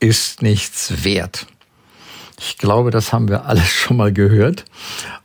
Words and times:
ist 0.00 0.42
nichts 0.42 1.04
wert. 1.04 1.46
Ich 2.38 2.58
glaube, 2.58 2.90
das 2.90 3.12
haben 3.12 3.28
wir 3.28 3.44
alles 3.44 3.68
schon 3.68 3.98
mal 3.98 4.12
gehört. 4.12 4.64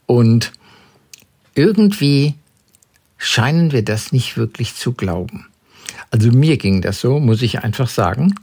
Und 0.05 0.51
irgendwie 1.55 2.35
scheinen 3.17 3.71
wir 3.71 3.83
das 3.83 4.11
nicht 4.11 4.37
wirklich 4.37 4.75
zu 4.75 4.91
glauben. 4.91 5.47
Also 6.11 6.31
mir 6.31 6.57
ging 6.57 6.81
das 6.81 6.99
so, 6.99 7.19
muss 7.19 7.41
ich 7.41 7.63
einfach 7.63 7.87
sagen. 7.87 8.35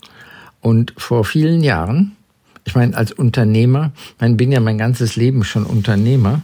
Und 0.60 0.94
vor 0.96 1.24
vielen 1.24 1.62
Jahren, 1.62 2.16
ich 2.64 2.74
meine, 2.74 2.96
als 2.96 3.12
Unternehmer, 3.12 3.92
ich 4.20 4.36
bin 4.36 4.52
ja 4.52 4.60
mein 4.60 4.78
ganzes 4.78 5.16
Leben 5.16 5.44
schon 5.44 5.64
Unternehmer. 5.64 6.42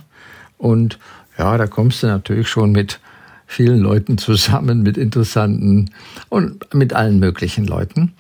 Und 0.58 0.98
ja, 1.38 1.56
da 1.56 1.66
kommst 1.66 2.02
du 2.02 2.08
natürlich 2.08 2.48
schon 2.48 2.72
mit 2.72 3.00
vielen 3.46 3.80
Leuten 3.80 4.18
zusammen, 4.18 4.82
mit 4.82 4.98
interessanten 4.98 5.90
und 6.28 6.74
mit 6.74 6.92
allen 6.92 7.18
möglichen 7.18 7.66
Leuten. 7.66 8.12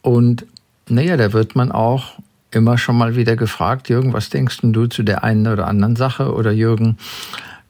Und 0.00 0.46
naja, 0.88 1.16
da 1.16 1.32
wird 1.32 1.56
man 1.56 1.72
auch 1.72 2.18
immer 2.50 2.78
schon 2.78 2.98
mal 2.98 3.16
wieder 3.16 3.36
gefragt, 3.36 3.88
Jürgen, 3.88 4.12
was 4.12 4.30
denkst 4.30 4.58
du 4.62 4.86
zu 4.86 5.02
der 5.02 5.24
einen 5.24 5.46
oder 5.46 5.66
anderen 5.66 5.96
Sache? 5.96 6.34
Oder 6.34 6.52
Jürgen, 6.52 6.98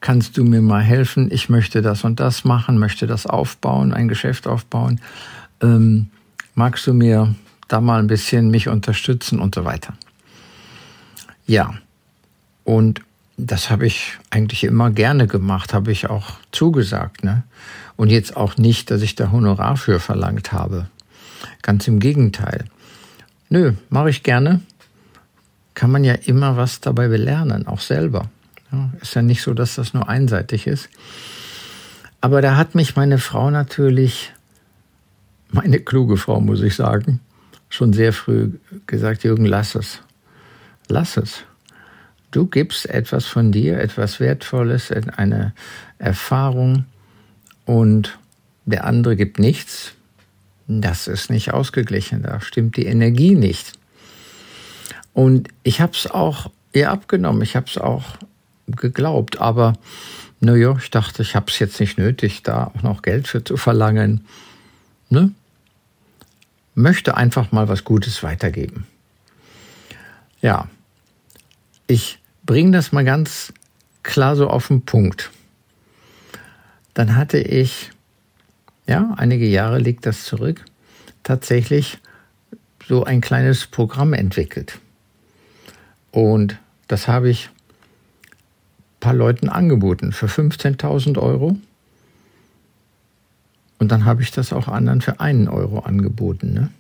kannst 0.01 0.37
du 0.37 0.45
mir 0.45 0.61
mal 0.61 0.83
helfen? 0.83 1.31
Ich 1.31 1.49
möchte 1.49 1.83
das 1.83 2.05
und 2.05 2.21
das 2.21 2.45
machen, 2.45 2.79
möchte 2.79 3.07
das 3.07 3.27
aufbauen, 3.27 3.95
ein 3.95 4.09
Geschäft 4.09 4.47
aufbauen. 4.47 5.01
Ähm, 5.63 6.11
magst 6.55 6.87
du 6.87 6.95
mir 6.95 7.35
da 7.69 7.81
mal 7.81 8.01
ein 8.01 8.09
bisschen 8.09 8.51
mich 8.51 8.69
unterstützen 8.69 9.39
und 9.39 9.55
so 9.55 9.65
weiter? 9.65 9.95
Ja, 11.47 11.75
und 12.65 13.01
das 13.37 13.71
habe 13.71 13.87
ich 13.87 14.19
eigentlich 14.31 14.65
immer 14.65 14.91
gerne 14.91 15.27
gemacht, 15.27 15.75
habe 15.75 15.93
ich 15.93 16.11
auch 16.11 16.33
zugesagt. 16.53 17.25
Ne? 17.25 17.45
Und 17.97 18.11
jetzt 18.11 18.37
auch 18.37 18.57
nicht, 18.57 18.91
dass 18.91 19.03
ich 19.03 19.15
da 19.15 19.31
Honorar 19.31 19.77
für 19.77 20.01
verlangt 20.01 20.53
habe. 20.53 20.89
Ganz 21.63 21.89
im 21.89 21.99
Gegenteil. 21.99 22.65
Nö, 23.53 23.75
mache 23.91 24.09
ich 24.09 24.23
gerne. 24.23 24.63
Kann 25.75 25.91
man 25.91 26.05
ja 26.05 26.15
immer 26.15 26.57
was 26.57 26.81
dabei 26.81 27.09
belernen, 27.09 27.67
auch 27.67 27.81
selber. 27.81 28.31
Ja, 28.73 28.91
ist 29.03 29.15
ja 29.15 29.21
nicht 29.21 29.43
so, 29.43 29.53
dass 29.53 29.75
das 29.75 29.93
nur 29.93 30.09
einseitig 30.09 30.67
ist. 30.67 30.89
Aber 32.23 32.41
da 32.41 32.57
hat 32.57 32.75
mich 32.75 32.97
meine 32.97 33.19
Frau 33.19 33.51
natürlich, 33.51 34.33
meine 35.51 35.81
kluge 35.81 36.17
Frau, 36.17 36.41
muss 36.41 36.63
ich 36.63 36.77
sagen, 36.77 37.21
schon 37.69 37.93
sehr 37.93 38.15
früh 38.15 38.53
gesagt, 38.87 39.23
Jürgen, 39.23 39.45
lass 39.45 39.75
es. 39.75 40.01
Lass 40.89 41.19
es. 41.19 41.45
Du 42.31 42.47
gibst 42.47 42.89
etwas 42.89 43.27
von 43.27 43.53
dir, 43.53 43.81
etwas 43.81 44.19
Wertvolles, 44.19 44.91
eine 44.91 45.53
Erfahrung 45.99 46.87
und 47.67 48.19
der 48.65 48.85
andere 48.85 49.15
gibt 49.15 49.39
nichts. 49.39 49.93
Das 50.67 51.09
ist 51.09 51.31
nicht 51.31 51.53
ausgeglichen, 51.53 52.23
da 52.23 52.41
stimmt 52.41 52.77
die 52.77 52.87
Energie 52.87 53.35
nicht. 53.35 53.73
Und 55.13 55.49
ich 55.63 55.81
habe 55.81 55.93
es 55.93 56.11
auch 56.11 56.51
ihr 56.73 56.91
abgenommen, 56.91 57.43
ich 57.43 57.57
habe 57.57 57.67
es 57.67 57.79
auch 57.79 58.05
geglaubt, 58.67 59.41
aber 59.41 59.75
naja, 60.41 60.77
ich 60.79 60.91
dachte, 60.91 61.23
ich 61.23 61.37
habe 61.37 61.47
es 61.49 61.59
jetzt 61.59 61.79
nicht 61.79 61.99
nötig, 61.99 62.43
da 62.43 62.73
auch 62.75 62.83
noch 62.83 63.03
Geld 63.03 63.29
für 63.29 63.45
zu 63.45 63.57
verlangen. 63.57 64.27
Ne? 65.09 65.33
Möchte 66.75 67.17
einfach 67.17 67.53
mal 67.53 67.69
was 67.69 67.85
Gutes 67.85 68.23
weitergeben. 68.23 68.87
Ja, 70.41 70.69
ich 71.87 72.19
bringe 72.45 72.73
das 72.73 72.91
mal 72.91 73.05
ganz 73.05 73.53
klar 74.03 74.35
so 74.35 74.49
auf 74.49 74.69
den 74.69 74.83
Punkt. 74.85 75.31
Dann 76.95 77.15
hatte 77.17 77.39
ich 77.39 77.91
ja, 78.87 79.15
einige 79.17 79.47
Jahre 79.47 79.79
liegt 79.79 80.07
das 80.07 80.25
zurück, 80.25 80.65
tatsächlich 81.23 81.99
so 82.89 83.05
ein 83.05 83.21
kleines 83.21 83.67
Programm 83.67 84.13
entwickelt. 84.13 84.79
Und 86.11 86.59
das 86.89 87.09
habe 87.09 87.31
ich 87.31 87.49
ein 87.49 89.01
paar 89.01 89.15
Leuten 89.15 89.49
angeboten 89.49 90.13
für 90.13 90.27
15.000 90.27 91.19
Euro. 91.19 91.57
Und 93.79 93.91
dann 93.91 94.05
habe 94.05 94.23
ich 94.23 94.31
das 94.31 94.53
auch 94.53 94.69
anderen 94.69 95.01
für 95.01 95.21
einen 95.21 95.49
Euro 95.49 95.81
angeboten. 95.81 96.53
Ne? 96.53 96.71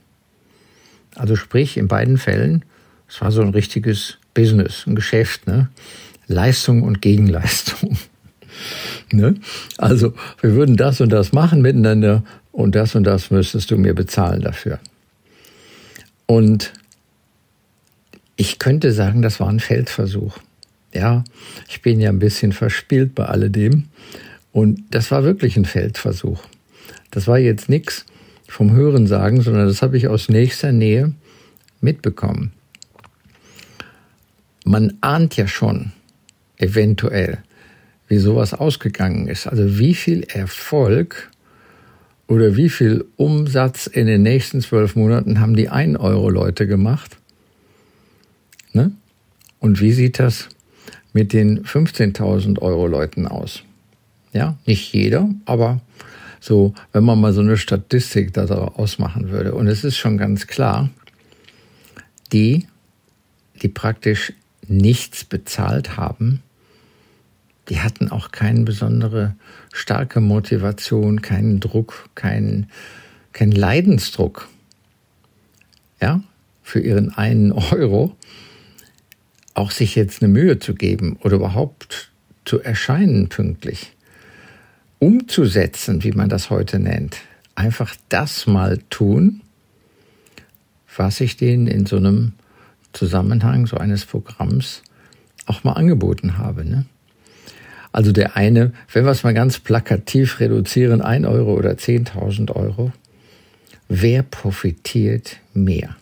Also 1.14 1.36
sprich, 1.36 1.76
in 1.76 1.88
beiden 1.88 2.18
Fällen, 2.18 2.64
es 3.08 3.20
war 3.20 3.32
so 3.32 3.42
ein 3.42 3.50
richtiges 3.50 4.18
Business, 4.34 4.86
ein 4.86 4.94
Geschäft, 4.94 5.46
ne? 5.46 5.68
Leistung 6.26 6.82
und 6.82 7.02
Gegenleistung. 7.02 7.98
Ne? 9.10 9.34
Also 9.78 10.14
wir 10.40 10.54
würden 10.54 10.76
das 10.76 11.00
und 11.00 11.10
das 11.10 11.32
machen 11.32 11.62
miteinander 11.62 12.22
und 12.50 12.74
das 12.74 12.94
und 12.94 13.04
das 13.04 13.30
müsstest 13.30 13.70
du 13.70 13.78
mir 13.78 13.94
bezahlen 13.94 14.42
dafür. 14.42 14.78
Und 16.26 16.72
ich 18.36 18.58
könnte 18.58 18.92
sagen, 18.92 19.22
das 19.22 19.40
war 19.40 19.48
ein 19.48 19.60
Feldversuch. 19.60 20.38
Ja, 20.94 21.24
ich 21.68 21.82
bin 21.82 22.00
ja 22.00 22.10
ein 22.10 22.18
bisschen 22.18 22.52
verspielt 22.52 23.14
bei 23.14 23.24
alledem. 23.26 23.84
Und 24.52 24.82
das 24.90 25.10
war 25.10 25.24
wirklich 25.24 25.56
ein 25.56 25.64
Feldversuch. 25.64 26.42
Das 27.10 27.26
war 27.26 27.38
jetzt 27.38 27.68
nichts 27.68 28.04
vom 28.48 28.72
Hörensagen, 28.72 29.40
sondern 29.40 29.66
das 29.66 29.80
habe 29.80 29.96
ich 29.96 30.08
aus 30.08 30.28
nächster 30.28 30.72
Nähe 30.72 31.14
mitbekommen. 31.80 32.52
Man 34.64 34.98
ahnt 35.00 35.36
ja 35.36 35.48
schon, 35.48 35.92
eventuell, 36.58 37.38
wie 38.12 38.18
sowas 38.18 38.52
ausgegangen 38.52 39.26
ist. 39.26 39.46
Also 39.46 39.78
wie 39.78 39.94
viel 39.94 40.24
Erfolg 40.24 41.30
oder 42.26 42.58
wie 42.58 42.68
viel 42.68 43.06
Umsatz 43.16 43.86
in 43.86 44.06
den 44.06 44.20
nächsten 44.20 44.60
zwölf 44.60 44.96
Monaten 44.96 45.40
haben 45.40 45.56
die 45.56 45.70
1-Euro-Leute 45.70 46.66
gemacht? 46.66 47.16
Ne? 48.74 48.92
Und 49.60 49.80
wie 49.80 49.92
sieht 49.92 50.18
das 50.18 50.50
mit 51.14 51.32
den 51.32 51.64
15.000 51.64 52.58
Euro 52.58 52.86
Leuten 52.86 53.26
aus? 53.26 53.62
Ja, 54.34 54.58
nicht 54.66 54.92
jeder, 54.92 55.30
aber 55.46 55.80
so, 56.38 56.74
wenn 56.92 57.04
man 57.04 57.18
mal 57.18 57.32
so 57.32 57.40
eine 57.40 57.56
Statistik 57.56 58.34
daraus 58.34 58.98
machen 58.98 59.30
würde. 59.30 59.54
Und 59.54 59.68
es 59.68 59.84
ist 59.84 59.96
schon 59.96 60.18
ganz 60.18 60.46
klar, 60.46 60.90
die, 62.30 62.66
die 63.62 63.68
praktisch 63.68 64.34
nichts 64.68 65.24
bezahlt 65.24 65.96
haben, 65.96 66.42
die 67.68 67.80
hatten 67.80 68.10
auch 68.10 68.32
keine 68.32 68.62
besondere 68.62 69.36
starke 69.72 70.20
Motivation, 70.20 71.22
keinen 71.22 71.60
Druck, 71.60 72.08
keinen, 72.14 72.66
keinen 73.32 73.52
Leidensdruck. 73.52 74.48
Ja, 76.00 76.22
für 76.62 76.80
ihren 76.80 77.12
einen 77.14 77.52
Euro 77.52 78.16
auch 79.54 79.70
sich 79.70 79.94
jetzt 79.94 80.22
eine 80.22 80.32
Mühe 80.32 80.58
zu 80.58 80.74
geben 80.74 81.18
oder 81.22 81.36
überhaupt 81.36 82.10
zu 82.44 82.60
erscheinen 82.60 83.28
pünktlich, 83.28 83.92
umzusetzen, 84.98 86.02
wie 86.02 86.12
man 86.12 86.28
das 86.28 86.50
heute 86.50 86.78
nennt. 86.78 87.18
Einfach 87.54 87.94
das 88.08 88.46
mal 88.46 88.78
tun, 88.90 89.42
was 90.96 91.20
ich 91.20 91.36
denen 91.36 91.66
in 91.66 91.86
so 91.86 91.96
einem 91.96 92.32
Zusammenhang 92.92 93.66
so 93.66 93.76
eines 93.76 94.04
Programms 94.04 94.82
auch 95.46 95.64
mal 95.64 95.72
angeboten 95.72 96.38
habe. 96.38 96.64
Ne? 96.64 96.86
Also 97.92 98.10
der 98.12 98.36
eine, 98.36 98.72
wenn 98.90 99.04
wir 99.04 99.10
es 99.10 99.22
mal 99.22 99.34
ganz 99.34 99.58
plakativ 99.58 100.40
reduzieren, 100.40 101.02
ein 101.02 101.26
Euro 101.26 101.54
oder 101.54 101.72
10.000 101.72 102.50
Euro, 102.50 102.92
wer 103.88 104.22
profitiert 104.22 105.36
mehr? 105.52 105.96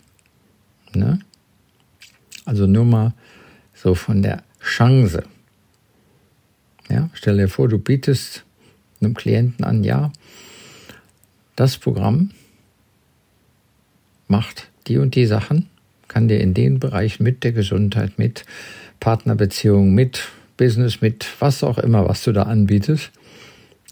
Ne? 0.93 1.19
Also 2.45 2.65
nur 2.65 2.85
mal 2.85 3.13
so 3.75 3.93
von 3.93 4.21
der 4.21 4.43
Chance. 4.61 5.23
Ja, 6.89 7.09
stell 7.13 7.37
dir 7.37 7.49
vor, 7.49 7.67
du 7.67 7.77
bietest 7.77 8.43
einem 9.01 9.13
Klienten 9.13 9.65
an, 9.65 9.83
ja, 9.83 10.11
das 11.55 11.77
Programm 11.77 12.31
macht 14.27 14.69
die 14.87 14.97
und 14.97 15.15
die 15.15 15.25
Sachen, 15.25 15.67
kann 16.07 16.27
dir 16.27 16.39
in 16.39 16.53
den 16.53 16.79
Bereich 16.79 17.19
mit 17.19 17.43
der 17.43 17.51
Gesundheit, 17.51 18.17
mit 18.17 18.45
Partnerbeziehung, 18.99 19.93
mit 19.93 20.29
Business 20.61 21.01
mit 21.01 21.25
was 21.39 21.63
auch 21.63 21.79
immer, 21.79 22.07
was 22.07 22.23
du 22.23 22.33
da 22.33 22.43
anbietest, 22.43 23.09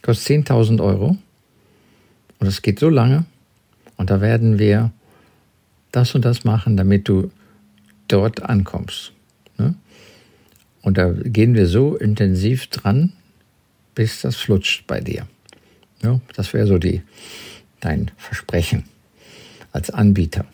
kostet 0.03 0.47
10.000 0.47 0.83
Euro. 0.83 1.17
Und 2.37 2.45
es 2.45 2.61
geht 2.61 2.77
so 2.77 2.89
lange. 2.89 3.25
Und 3.97 4.11
da 4.11 4.21
werden 4.21 4.59
wir 4.59 4.91
das 5.91 6.13
und 6.13 6.25
das 6.25 6.43
machen, 6.43 6.77
damit 6.77 7.09
du 7.09 7.31
dort 8.07 8.43
ankommst. 8.43 9.13
Ne? 9.57 9.73
Und 10.83 10.99
da 10.99 11.11
gehen 11.11 11.55
wir 11.55 11.65
so 11.65 11.95
intensiv 11.95 12.67
dran, 12.67 13.13
bis 13.95 14.21
das 14.21 14.35
flutscht 14.35 14.85
bei 14.85 15.01
dir. 15.01 15.27
Das 16.35 16.53
wäre 16.53 16.67
so 16.67 16.77
die, 16.77 17.01
dein 17.79 18.11
Versprechen 18.15 18.83
als 19.71 19.89
Anbieter. 19.89 20.45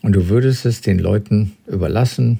Und 0.00 0.12
du 0.12 0.30
würdest 0.30 0.64
es 0.64 0.80
den 0.80 0.98
Leuten 0.98 1.58
überlassen, 1.66 2.38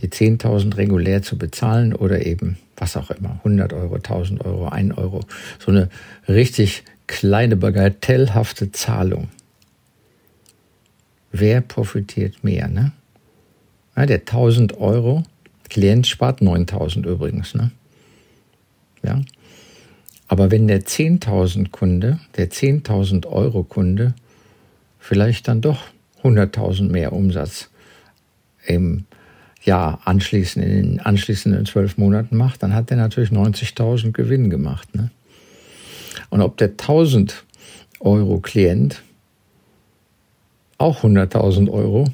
die 0.00 0.08
10.000 0.08 0.76
regulär 0.76 1.22
zu 1.22 1.38
bezahlen 1.38 1.94
oder 1.94 2.26
eben 2.26 2.58
was 2.76 2.96
auch 2.96 3.10
immer, 3.10 3.38
100 3.38 3.72
Euro, 3.72 3.94
1000 3.94 4.44
Euro, 4.44 4.68
1 4.68 4.96
Euro. 4.98 5.20
So 5.58 5.70
eine 5.70 5.88
richtig 6.28 6.82
kleine, 7.06 7.56
bagatellhafte 7.56 8.72
Zahlung. 8.72 9.28
Wer 11.30 11.60
profitiert 11.60 12.42
mehr, 12.42 12.68
ne? 12.68 12.92
Ja, 13.96 14.06
der 14.06 14.20
1000 14.20 14.78
Euro 14.78 15.22
Klient 15.68 16.06
spart 16.06 16.42
9000 16.42 17.06
übrigens, 17.06 17.54
ne? 17.54 17.70
Ja. 19.02 19.20
Aber 20.28 20.50
wenn 20.50 20.68
der 20.68 20.82
10.000 20.82 21.70
Kunde, 21.70 22.20
der 22.36 22.50
10.000 22.50 23.26
Euro 23.26 23.62
Kunde 23.62 24.14
vielleicht 24.98 25.48
dann 25.48 25.60
doch 25.60 25.84
100.000 26.22 26.90
mehr 26.90 27.12
Umsatz 27.12 27.70
im 28.66 29.04
Jahr 29.64 30.00
anschließend, 30.04 30.64
in 30.64 30.70
den 30.72 31.00
anschließenden 31.00 31.66
zwölf 31.66 31.96
Monaten 31.96 32.36
macht, 32.36 32.62
dann 32.62 32.74
hat 32.74 32.90
er 32.90 32.96
natürlich 32.96 33.30
90.000 33.30 34.12
Gewinn 34.12 34.50
gemacht. 34.50 34.94
Ne? 34.94 35.10
Und 36.30 36.42
ob 36.42 36.56
der 36.56 36.70
1000 36.70 37.44
Euro 38.00 38.40
Klient 38.40 39.02
auch 40.78 41.02
100.000 41.02 41.70
Euro 41.70 42.04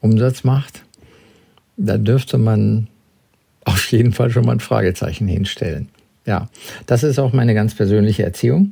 Umsatz 0.00 0.44
macht, 0.44 0.84
da 1.76 1.96
dürfte 1.96 2.36
man 2.36 2.88
auf 3.64 3.90
jeden 3.92 4.12
Fall 4.12 4.30
schon 4.30 4.44
mal 4.44 4.52
ein 4.52 4.60
Fragezeichen 4.60 5.28
hinstellen. 5.28 5.88
Ja, 6.26 6.48
das 6.86 7.02
ist 7.02 7.18
auch 7.18 7.32
meine 7.32 7.54
ganz 7.54 7.74
persönliche 7.74 8.22
Erziehung. 8.24 8.70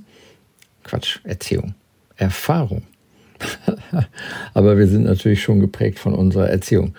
Quatsch, 0.84 1.20
Erziehung. 1.24 1.74
Erfahrung. 2.16 2.82
Aber 4.54 4.76
wir 4.76 4.86
sind 4.86 5.04
natürlich 5.04 5.42
schon 5.42 5.60
geprägt 5.60 5.98
von 5.98 6.14
unserer 6.14 6.48
Erziehung. 6.48 6.94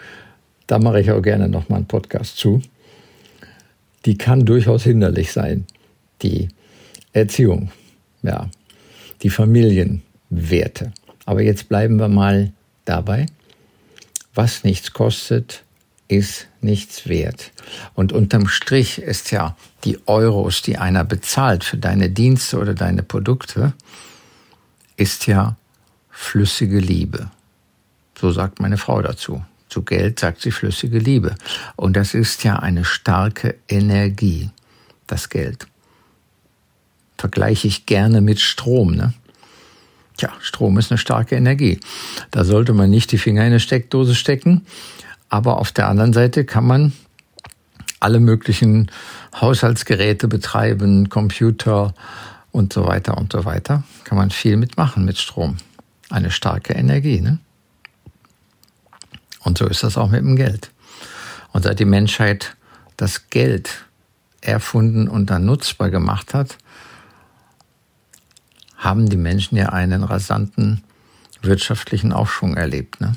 Da 0.69 0.77
mache 0.77 1.01
ich 1.01 1.09
auch 1.09 1.23
gerne 1.23 1.49
nochmal 1.49 1.77
einen 1.77 1.87
Podcast 1.87 2.37
zu. 2.37 2.61
Die 4.05 4.19
kann 4.19 4.45
durchaus 4.45 4.83
hinderlich 4.83 5.31
sein. 5.31 5.65
Die 6.21 6.49
Erziehung, 7.11 7.71
ja, 8.21 8.51
die 9.23 9.31
Familienwerte. 9.31 10.93
Aber 11.25 11.41
jetzt 11.41 11.69
bleiben 11.69 11.97
wir 11.97 12.07
mal 12.07 12.51
dabei. 12.85 13.25
Was 14.35 14.63
nichts 14.63 14.93
kostet, 14.93 15.63
ist 16.07 16.45
nichts 16.61 17.09
wert. 17.09 17.51
Und 17.95 18.13
unterm 18.13 18.47
Strich 18.47 18.99
ist 18.99 19.31
ja 19.31 19.57
die 19.85 19.97
Euros, 20.05 20.61
die 20.61 20.77
einer 20.77 21.03
bezahlt 21.03 21.63
für 21.63 21.77
deine 21.77 22.11
Dienste 22.11 22.59
oder 22.59 22.75
deine 22.75 23.01
Produkte, 23.01 23.73
ist 24.97 25.25
ja 25.25 25.57
flüssige 26.11 26.77
Liebe. 26.77 27.31
So 28.19 28.31
sagt 28.31 28.59
meine 28.59 28.77
Frau 28.77 29.01
dazu. 29.01 29.41
Zu 29.69 29.83
Geld 29.83 30.19
sagt 30.19 30.41
sie 30.41 30.51
flüssige 30.51 30.97
Liebe. 30.97 31.35
Und 31.75 31.95
das 31.95 32.13
ist 32.13 32.43
ja 32.43 32.57
eine 32.57 32.83
starke 32.83 33.55
Energie, 33.67 34.49
das 35.07 35.29
Geld. 35.29 35.67
Vergleiche 37.17 37.67
ich 37.67 37.85
gerne 37.85 38.21
mit 38.21 38.39
Strom, 38.39 38.95
ne? 38.95 39.13
Tja, 40.17 40.31
Strom 40.41 40.77
ist 40.77 40.91
eine 40.91 40.97
starke 40.97 41.35
Energie. 41.35 41.79
Da 42.31 42.43
sollte 42.43 42.73
man 42.73 42.89
nicht 42.89 43.11
die 43.13 43.17
Finger 43.17 43.41
in 43.41 43.47
eine 43.47 43.59
Steckdose 43.61 44.15
stecken, 44.15 44.65
aber 45.29 45.59
auf 45.59 45.71
der 45.71 45.87
anderen 45.87 46.11
Seite 46.11 46.43
kann 46.43 46.65
man 46.65 46.91
alle 47.99 48.19
möglichen 48.19 48.91
Haushaltsgeräte 49.39 50.27
betreiben, 50.27 51.09
Computer 51.09 51.93
und 52.51 52.73
so 52.73 52.85
weiter 52.85 53.17
und 53.17 53.31
so 53.31 53.45
weiter. 53.45 53.83
Kann 54.03 54.17
man 54.17 54.31
viel 54.31 54.57
mitmachen 54.57 55.05
mit 55.05 55.17
Strom. 55.17 55.57
Eine 56.09 56.31
starke 56.31 56.73
Energie. 56.73 57.21
Ne? 57.21 57.39
Und 59.39 59.57
so 59.57 59.67
ist 59.67 59.83
das 59.83 59.97
auch 59.97 60.09
mit 60.09 60.21
dem 60.21 60.35
Geld. 60.35 60.71
Und 61.51 61.63
seit 61.63 61.79
die 61.79 61.85
Menschheit 61.85 62.55
das 62.97 63.29
Geld 63.29 63.85
erfunden 64.41 65.07
und 65.07 65.29
dann 65.29 65.45
nutzbar 65.45 65.89
gemacht 65.89 66.33
hat, 66.33 66.57
haben 68.77 69.09
die 69.09 69.17
Menschen 69.17 69.57
ja 69.57 69.69
einen 69.69 70.03
rasanten 70.03 70.83
wirtschaftlichen 71.41 72.13
Aufschwung 72.13 72.55
erlebt. 72.55 73.01
Ne? 73.01 73.15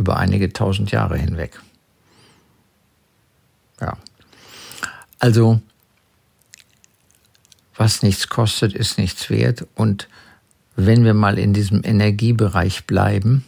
über 0.00 0.16
einige 0.16 0.52
tausend 0.52 0.90
Jahre 0.90 1.16
hinweg. 1.16 1.60
Ja. 3.80 3.96
Also, 5.18 5.60
was 7.76 8.02
nichts 8.02 8.28
kostet, 8.28 8.72
ist 8.72 8.98
nichts 8.98 9.30
wert. 9.30 9.66
Und 9.74 10.08
wenn 10.76 11.04
wir 11.04 11.14
mal 11.14 11.38
in 11.38 11.52
diesem 11.52 11.82
Energiebereich 11.84 12.86
bleiben, 12.86 13.44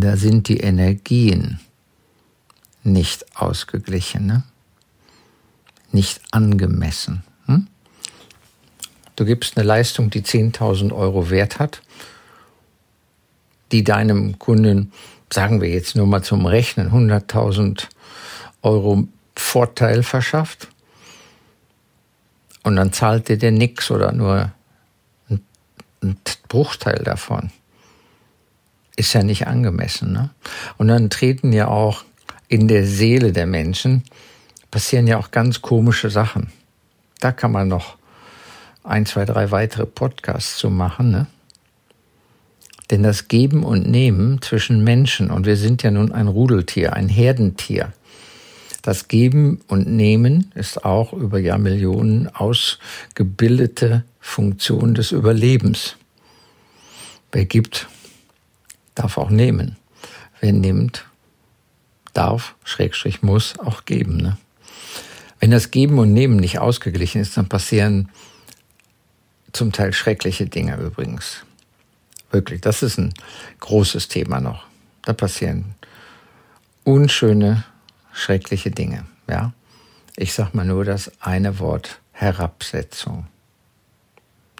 da 0.00 0.16
sind 0.16 0.48
die 0.48 0.60
Energien 0.60 1.60
nicht 2.82 3.36
ausgeglichen, 3.36 4.26
ne? 4.26 4.42
nicht 5.92 6.20
angemessen. 6.30 7.22
Hm? 7.46 7.66
Du 9.16 9.24
gibst 9.24 9.56
eine 9.56 9.66
Leistung, 9.66 10.10
die 10.10 10.22
10.000 10.22 10.92
Euro 10.92 11.30
wert 11.30 11.58
hat 11.58 11.82
die 13.72 13.82
deinem 13.82 14.38
Kunden, 14.38 14.92
sagen 15.32 15.60
wir 15.60 15.68
jetzt 15.68 15.96
nur 15.96 16.06
mal 16.06 16.22
zum 16.22 16.46
Rechnen, 16.46 16.90
100.000 16.90 17.86
Euro 18.60 19.08
Vorteil 19.34 20.02
verschafft 20.02 20.68
und 22.62 22.76
dann 22.76 22.92
zahlt 22.92 23.28
dir 23.28 23.38
der 23.38 23.50
nix 23.50 23.90
oder 23.90 24.12
nur 24.12 24.52
ein 26.02 26.16
Bruchteil 26.48 27.02
davon. 27.02 27.50
Ist 29.02 29.14
ja 29.14 29.24
nicht 29.24 29.48
angemessen. 29.48 30.12
Ne? 30.12 30.30
Und 30.78 30.86
dann 30.86 31.10
treten 31.10 31.52
ja 31.52 31.66
auch 31.66 32.04
in 32.46 32.68
der 32.68 32.86
Seele 32.86 33.32
der 33.32 33.46
Menschen, 33.46 34.04
passieren 34.70 35.08
ja 35.08 35.18
auch 35.18 35.32
ganz 35.32 35.60
komische 35.60 36.08
Sachen. 36.08 36.52
Da 37.18 37.32
kann 37.32 37.50
man 37.50 37.66
noch 37.66 37.96
ein, 38.84 39.04
zwei, 39.04 39.24
drei 39.24 39.50
weitere 39.50 39.86
Podcasts 39.86 40.56
zu 40.56 40.70
machen. 40.70 41.10
Ne? 41.10 41.26
Denn 42.92 43.02
das 43.02 43.26
Geben 43.26 43.64
und 43.64 43.90
Nehmen 43.90 44.40
zwischen 44.40 44.84
Menschen, 44.84 45.32
und 45.32 45.46
wir 45.46 45.56
sind 45.56 45.82
ja 45.82 45.90
nun 45.90 46.12
ein 46.12 46.28
Rudeltier, 46.28 46.92
ein 46.92 47.08
Herdentier, 47.08 47.92
das 48.82 49.08
Geben 49.08 49.62
und 49.66 49.88
Nehmen 49.88 50.52
ist 50.54 50.84
auch 50.84 51.12
über 51.12 51.40
Jahrmillionen 51.40 52.32
ausgebildete 52.32 54.04
Funktion 54.20 54.94
des 54.94 55.10
Überlebens. 55.10 55.96
Wer 57.32 57.46
gibt, 57.46 57.88
darf 58.94 59.18
auch 59.18 59.30
nehmen. 59.30 59.76
Wer 60.40 60.52
nimmt, 60.52 61.06
darf, 62.12 62.54
Schrägstrich 62.64 63.22
muss, 63.22 63.58
auch 63.58 63.84
geben. 63.84 64.16
Ne? 64.16 64.36
Wenn 65.40 65.50
das 65.50 65.70
Geben 65.70 65.98
und 65.98 66.12
Nehmen 66.12 66.36
nicht 66.36 66.58
ausgeglichen 66.58 67.20
ist, 67.20 67.36
dann 67.36 67.48
passieren 67.48 68.08
zum 69.52 69.72
Teil 69.72 69.92
schreckliche 69.92 70.46
Dinge 70.46 70.76
übrigens. 70.76 71.44
Wirklich, 72.30 72.60
das 72.60 72.82
ist 72.82 72.98
ein 72.98 73.12
großes 73.60 74.08
Thema 74.08 74.40
noch. 74.40 74.64
Da 75.02 75.12
passieren 75.12 75.74
unschöne, 76.84 77.64
schreckliche 78.12 78.70
Dinge. 78.70 79.04
Ja, 79.28 79.52
ich 80.16 80.32
sag 80.32 80.54
mal 80.54 80.64
nur 80.64 80.84
das 80.84 81.12
eine 81.20 81.58
Wort 81.58 82.00
Herabsetzung. 82.12 83.26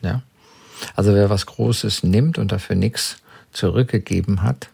Ja, 0.02 0.22
also 0.94 1.14
wer 1.14 1.30
was 1.30 1.46
Großes 1.46 2.02
nimmt 2.02 2.38
und 2.38 2.52
dafür 2.52 2.76
nichts 2.76 3.18
zurückgegeben 3.52 4.42
hat, 4.42 4.68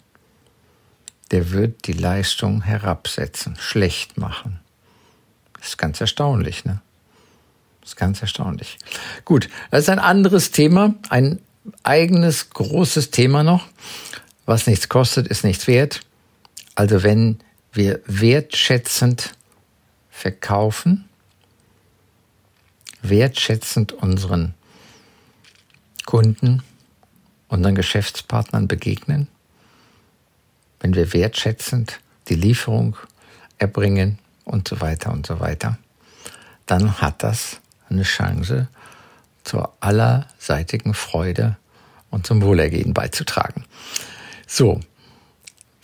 der 1.31 1.51
wird 1.51 1.87
die 1.87 1.93
Leistung 1.93 2.63
herabsetzen, 2.63 3.57
schlecht 3.59 4.17
machen. 4.17 4.61
Das 5.55 5.69
ist 5.71 5.79
ganz 5.79 6.01
erstaunlich, 6.01 6.65
ne? 6.65 6.81
Das 7.81 7.91
ist 7.91 7.97
ganz 7.97 8.21
erstaunlich. 8.21 8.79
Gut, 9.25 9.49
das 9.71 9.83
ist 9.85 9.89
ein 9.89 9.99
anderes 9.99 10.51
Thema, 10.51 10.95
ein 11.09 11.41
eigenes 11.83 12.51
großes 12.51 13.11
Thema 13.11 13.43
noch. 13.43 13.67
Was 14.47 14.67
nichts 14.67 14.89
kostet, 14.89 15.27
ist 15.27 15.45
nichts 15.45 15.67
wert. 15.67 16.01
Also 16.75 17.03
wenn 17.03 17.39
wir 17.73 18.01
wertschätzend 18.07 19.35
verkaufen, 20.11 21.09
wertschätzend 23.03 23.93
unseren 23.93 24.55
Kunden, 26.07 26.63
unseren 27.49 27.75
Geschäftspartnern 27.75 28.69
begegnen, 28.69 29.29
wenn 30.81 30.95
wir 30.95 31.13
wertschätzend 31.13 32.01
die 32.29 32.35
Lieferung 32.35 32.97
erbringen 33.59 34.19
und 34.45 34.69
so 34.69 34.81
weiter 34.81 35.13
und 35.13 35.27
so 35.27 35.41
weiter, 35.41 35.79
dann 36.67 37.01
hat 37.01 37.23
das 37.23 37.61
eine 37.89 38.03
Chance, 38.03 38.69
zur 39.45 39.73
allerseitigen 39.81 40.93
Freude 40.93 41.57
und 42.11 42.27
zum 42.27 42.43
Wohlergehen 42.43 42.93
beizutragen. 42.93 43.65
So, 44.47 44.81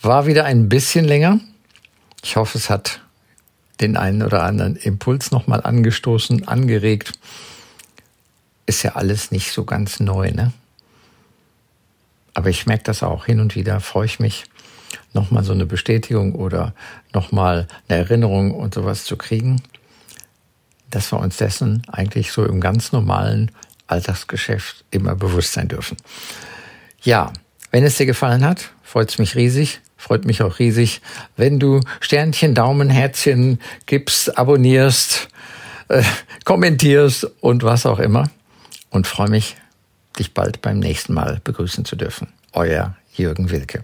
war 0.01 0.27
wieder 0.27 0.45
ein 0.45 0.69
bisschen 0.69 1.05
länger. 1.05 1.39
Ich 2.23 2.35
hoffe, 2.35 2.59
es 2.59 2.69
hat 2.69 3.01
den 3.81 3.97
einen 3.97 4.21
oder 4.21 4.43
anderen 4.43 4.75
Impuls 4.75 5.31
nochmal 5.31 5.61
angestoßen, 5.61 6.47
angeregt. 6.47 7.19
Ist 8.67 8.83
ja 8.83 8.95
alles 8.95 9.31
nicht 9.31 9.51
so 9.51 9.65
ganz 9.65 9.99
neu, 9.99 10.31
ne? 10.31 10.53
Aber 12.35 12.49
ich 12.49 12.67
merke 12.67 12.83
das 12.83 13.01
auch 13.01 13.25
hin 13.25 13.39
und 13.39 13.55
wieder, 13.55 13.79
freue 13.79 14.05
ich 14.05 14.19
mich, 14.19 14.43
nochmal 15.13 15.43
so 15.43 15.53
eine 15.53 15.65
Bestätigung 15.65 16.35
oder 16.35 16.75
nochmal 17.13 17.67
eine 17.87 17.97
Erinnerung 17.99 18.51
und 18.51 18.75
sowas 18.75 19.05
zu 19.05 19.17
kriegen, 19.17 19.63
dass 20.91 21.11
wir 21.11 21.19
uns 21.19 21.37
dessen 21.37 21.81
eigentlich 21.87 22.31
so 22.31 22.45
im 22.45 22.61
ganz 22.61 22.91
normalen 22.91 23.49
Alltagsgeschäft 23.87 24.85
immer 24.91 25.15
bewusst 25.15 25.53
sein 25.53 25.67
dürfen. 25.67 25.97
Ja, 27.01 27.33
wenn 27.71 27.83
es 27.83 27.97
dir 27.97 28.05
gefallen 28.05 28.45
hat, 28.45 28.71
freut 28.83 29.09
es 29.09 29.17
mich 29.17 29.35
riesig. 29.35 29.81
Freut 29.97 30.25
mich 30.25 30.43
auch 30.43 30.59
riesig, 30.59 31.01
wenn 31.35 31.57
du 31.57 31.79
Sternchen, 31.99 32.53
Daumen, 32.53 32.91
Herzchen 32.91 33.59
gibst, 33.87 34.37
abonnierst, 34.37 35.29
äh, 35.87 36.03
kommentierst 36.43 37.27
und 37.41 37.63
was 37.63 37.87
auch 37.87 37.97
immer. 37.97 38.29
Und 38.91 39.07
freue 39.07 39.29
mich, 39.29 39.55
dich 40.15 40.33
bald 40.33 40.61
beim 40.61 40.79
nächsten 40.79 41.13
Mal 41.13 41.39
begrüßen 41.43 41.85
zu 41.85 41.95
dürfen. 41.95 42.27
Euer 42.53 42.95
Jürgen 43.13 43.49
Wilke. 43.49 43.83